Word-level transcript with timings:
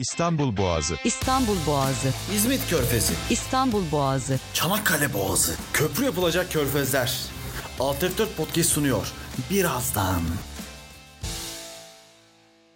İstanbul 0.00 0.56
Boğazı, 0.56 0.94
İstanbul 1.04 1.56
Boğazı, 1.66 2.08
İzmit 2.34 2.60
Körfezi, 2.70 3.14
İstanbul 3.30 3.82
Boğazı, 3.92 4.38
Çanakkale 4.54 5.14
Boğazı, 5.14 5.54
köprü 5.72 6.04
yapılacak 6.04 6.52
körfezler. 6.52 7.20
Alt 7.80 8.02
F4 8.02 8.26
Podcast 8.36 8.70
sunuyor. 8.70 9.12
Birazdan. 9.50 10.20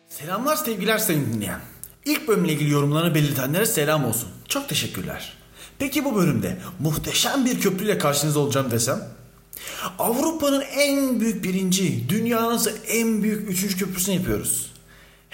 Selamlar 0.09 0.57
sevgiler 0.57 0.99
sayın 0.99 1.33
dinleyen. 1.33 1.61
İlk 2.05 2.29
bölümle 2.29 2.53
ilgili 2.53 2.71
yorumlarını 2.71 3.15
belirtenlere 3.15 3.67
selam 3.67 4.05
olsun. 4.05 4.29
Çok 4.49 4.69
teşekkürler. 4.69 5.33
Peki 5.79 6.05
bu 6.05 6.17
bölümde 6.17 6.59
muhteşem 6.79 7.45
bir 7.45 7.61
köprüyle 7.61 7.99
karşınızda 7.99 8.39
olacağım 8.39 8.71
desem? 8.71 9.09
Avrupa'nın 9.99 10.61
en 10.61 11.21
büyük 11.21 11.45
birinci, 11.45 12.09
dünyanın 12.09 12.61
en 12.89 13.23
büyük 13.23 13.51
üçüncü 13.51 13.79
köprüsünü 13.79 14.15
yapıyoruz. 14.15 14.74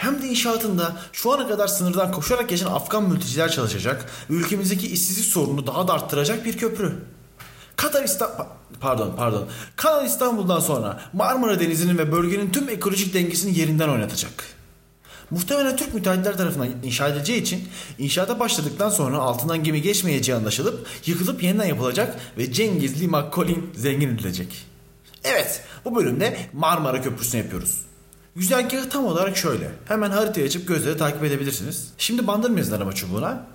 Hem 0.01 0.23
de 0.23 0.29
inşaatında 0.29 0.97
şu 1.13 1.33
ana 1.33 1.49
kadar 1.49 1.69
sınırdan 1.69 2.13
koşarak 2.13 2.49
geçen 2.49 2.67
Afgan 2.67 3.03
mülteciler 3.03 3.51
çalışacak 3.51 4.07
ülkemizdeki 4.31 4.87
işsizlik 4.87 5.25
sorununu 5.25 5.67
daha 5.67 5.89
da 5.89 5.93
arttıracak 5.93 6.45
bir 6.45 6.59
köprü. 6.59 6.93
Katar 7.77 8.05
İstanbul, 8.05 8.45
pardon 8.81 9.15
pardon, 9.17 9.49
Kanal 9.77 10.07
İstanbul'dan 10.07 10.61
sonra 10.61 11.01
Marmara 11.13 11.61
Denizi'nin 11.61 11.99
ve 11.99 12.13
bölgenin 12.13 12.51
tüm 12.51 12.69
ekolojik 12.69 13.15
dengesini 13.15 13.59
yerinden 13.59 13.89
oynatacak. 13.89 14.45
Muhtemelen 15.31 15.77
Türk 15.77 15.95
müteahhitler 15.95 16.37
tarafından 16.37 16.69
inşa 16.83 17.09
edileceği 17.09 17.43
için 17.43 17.69
inşaata 17.99 18.41
başladıktan 18.41 18.91
sonra 18.91 19.19
altından 19.19 19.65
gemi 19.65 19.83
geçmeyeceği 19.83 20.39
anlaşılıp 20.39 20.87
yıkılıp 21.07 21.43
yeniden 21.43 21.67
yapılacak 21.67 22.17
ve 22.39 22.53
Cengiz 22.53 23.03
Lima 23.03 23.31
Colin 23.35 23.71
zengin 23.75 24.09
edilecek. 24.09 24.67
Evet 25.25 25.63
bu 25.85 25.97
bölümde 25.97 26.37
Marmara 26.53 27.03
Köprüsü'nü 27.03 27.43
yapıyoruz. 27.43 27.90
Güzergahı 28.37 28.89
tam 28.89 29.07
olarak 29.07 29.37
şöyle. 29.37 29.71
Hemen 29.89 30.11
haritayı 30.11 30.47
açıp 30.47 30.69
gözleri 30.69 30.97
takip 30.99 31.25
edebilirsiniz. 31.25 31.93
Şimdi 31.99 32.27
bandırmayız 32.27 32.73
arama 32.73 32.93
çubuğuna. 32.93 33.47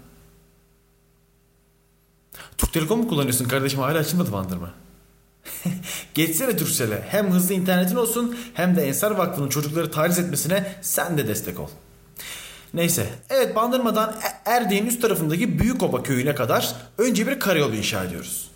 Türk 2.58 2.74
Telekom 2.74 3.00
mu 3.00 3.08
kullanıyorsun 3.08 3.46
kardeşim? 3.46 3.80
Hala 3.80 3.98
açılmadı 4.00 4.32
bandırma. 4.32 4.74
Geçsene 6.14 6.58
Turkcell'e. 6.58 7.06
Hem 7.10 7.32
hızlı 7.32 7.54
internetin 7.54 7.96
olsun 7.96 8.38
hem 8.54 8.76
de 8.76 8.88
Ensar 8.88 9.12
Vakfı'nın 9.12 9.50
çocukları 9.50 9.92
taciz 9.92 10.20
etmesine 10.20 10.76
sen 10.82 11.18
de 11.18 11.28
destek 11.28 11.60
ol. 11.60 11.70
Neyse. 12.74 13.10
Evet 13.30 13.56
Bandırma'dan 13.56 14.10
E- 14.10 14.50
Erdek'in 14.52 14.86
üst 14.86 15.02
tarafındaki 15.02 15.60
Büyükoba 15.60 16.04
köyüne 16.04 16.36
kadar 16.36 16.76
önce 16.98 17.28
bir 17.28 17.40
karayolu 17.40 17.76
inşa 17.76 18.04
ediyoruz. 18.04 18.50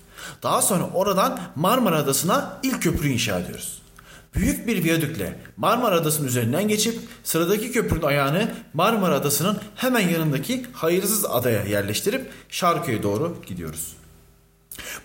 Daha 0.44 0.62
sonra 0.62 0.84
oradan 0.94 1.40
Marmara 1.56 1.98
Adası'na 1.98 2.60
ilk 2.64 2.82
köprü 2.84 3.10
inşa 3.10 3.40
ediyoruz. 3.40 3.82
Büyük 4.36 4.68
bir 4.68 4.84
viyadükle 4.84 5.40
Marmara 5.58 5.96
Adası'nın 5.96 6.28
üzerinden 6.28 6.68
geçip 6.68 7.00
sıradaki 7.24 7.72
köprünün 7.72 8.02
ayağını 8.02 8.52
Marmara 8.74 9.16
Adası'nın 9.16 9.58
hemen 9.76 10.10
yanındaki 10.10 10.66
hayırsız 10.74 11.26
adaya 11.26 11.64
yerleştirip 11.64 12.32
Şarköy'e 12.50 13.04
doğru 13.04 13.38
gidiyoruz. 13.48 13.96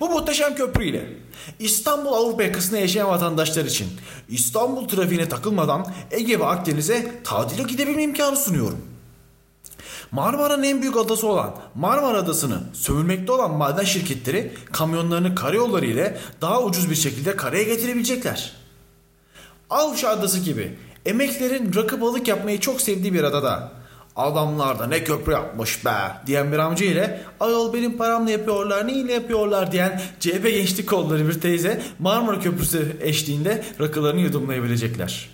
Bu 0.00 0.08
muhteşem 0.10 0.54
köprü 0.54 0.84
ile 0.84 1.08
İstanbul 1.58 2.12
Avrupa 2.12 2.42
yakasında 2.42 2.78
yaşayan 2.78 3.08
vatandaşlar 3.08 3.64
için 3.64 3.88
İstanbul 4.28 4.88
trafiğine 4.88 5.28
takılmadan 5.28 5.86
Ege 6.10 6.40
ve 6.40 6.46
Akdeniz'e 6.46 7.12
tatile 7.24 7.62
gidebilme 7.62 8.02
imkanı 8.02 8.36
sunuyorum. 8.36 8.78
Marmara'nın 10.10 10.62
en 10.62 10.82
büyük 10.82 10.96
adası 10.96 11.26
olan 11.26 11.56
Marmara 11.74 12.18
Adası'nı 12.18 12.60
sömürmekte 12.72 13.32
olan 13.32 13.50
maden 13.50 13.84
şirketleri 13.84 14.54
kamyonlarını 14.72 15.34
karayolları 15.34 15.86
ile 15.86 16.18
daha 16.40 16.62
ucuz 16.62 16.90
bir 16.90 16.94
şekilde 16.94 17.36
karaya 17.36 17.62
getirebilecekler. 17.62 18.63
Avşa 19.70 20.08
Adası 20.08 20.38
gibi 20.38 20.74
emeklerin 21.06 21.74
rakı 21.74 22.00
balık 22.00 22.28
yapmayı 22.28 22.60
çok 22.60 22.80
sevdiği 22.80 23.14
bir 23.14 23.24
adada 23.24 23.72
adamlar 24.16 24.78
da 24.78 24.86
ne 24.86 25.04
köprü 25.04 25.32
yapmış 25.32 25.84
be 25.84 25.94
diyen 26.26 26.52
bir 26.52 26.58
amca 26.58 26.86
ile 26.86 27.20
ayol 27.40 27.72
benim 27.72 27.96
paramla 27.96 28.30
yapıyorlar 28.30 28.86
neyle 28.86 29.12
yapıyorlar 29.12 29.72
diyen 29.72 30.02
CHP 30.20 30.42
gençlik 30.42 30.88
kolları 30.88 31.28
bir 31.28 31.40
teyze 31.40 31.82
Marmara 31.98 32.40
Köprüsü 32.40 32.96
eşliğinde 33.00 33.64
rakılarını 33.80 34.20
yudumlayabilecekler. 34.20 35.30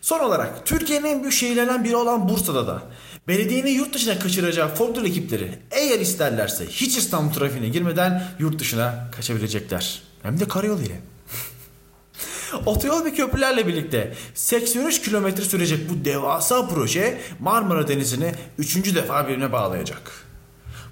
Son 0.00 0.20
olarak 0.20 0.66
Türkiye'nin 0.66 1.06
en 1.06 1.20
büyük 1.22 1.34
şehirlerinden 1.34 1.84
biri 1.84 1.96
olan 1.96 2.28
Bursa'da 2.28 2.66
da 2.66 2.82
belediyenin 3.28 3.70
yurt 3.70 3.94
dışına 3.94 4.18
kaçıracağı 4.18 4.74
Fordul 4.74 5.04
ekipleri 5.04 5.58
eğer 5.70 6.00
isterlerse 6.00 6.66
hiç 6.66 6.96
İstanbul 6.96 7.32
trafiğine 7.32 7.68
girmeden 7.68 8.22
yurt 8.38 8.58
dışına 8.58 9.08
kaçabilecekler. 9.16 10.02
Hem 10.22 10.40
de 10.40 10.48
karayolu 10.48 10.82
ile. 10.82 11.00
Otoyol 12.66 13.04
ve 13.04 13.14
köprülerle 13.14 13.66
birlikte 13.66 14.14
83 14.34 15.02
kilometre 15.02 15.42
sürecek 15.42 15.90
bu 15.90 16.04
devasa 16.04 16.68
proje 16.68 17.20
Marmara 17.40 17.88
Denizi'ni 17.88 18.34
3. 18.58 18.94
defa 18.94 19.24
birbirine 19.24 19.52
bağlayacak. 19.52 20.26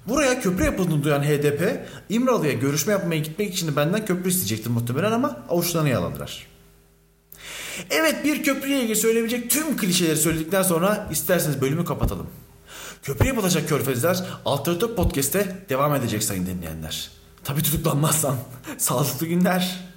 Buraya 0.07 0.41
köprü 0.41 0.65
yapıldığını 0.65 1.03
duyan 1.03 1.23
HDP, 1.23 1.87
İmralı'ya 2.09 2.53
görüşme 2.53 2.93
yapmaya 2.93 3.19
gitmek 3.19 3.53
için 3.53 3.67
de 3.67 3.75
benden 3.75 4.05
köprü 4.05 4.29
isteyecekti 4.29 4.69
muhtemelen 4.69 5.11
ama 5.11 5.39
avuçlarını 5.49 5.89
yaladılar. 5.89 6.47
Evet 7.89 8.25
bir 8.25 8.43
köprüyle 8.43 8.79
ilgili 8.79 8.95
söyleyebilecek 8.95 9.49
tüm 9.49 9.77
klişeleri 9.77 10.17
söyledikten 10.17 10.63
sonra 10.63 11.07
isterseniz 11.11 11.61
bölümü 11.61 11.85
kapatalım. 11.85 12.27
Köprü 13.03 13.27
yapılacak 13.27 13.69
körfezler 13.69 14.23
Alternatif 14.45 14.95
Podcast'te 14.95 15.65
devam 15.69 15.95
edecek 15.95 16.23
sayın 16.23 16.45
dinleyenler. 16.45 17.09
Tabi 17.43 17.63
tutuklanmazsan. 17.63 18.35
Sağlıklı 18.77 19.27
günler. 19.27 19.88